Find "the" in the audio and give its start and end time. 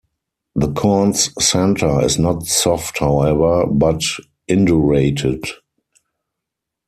0.55-0.73